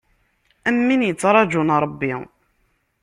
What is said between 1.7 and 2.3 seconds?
Ṛebbi.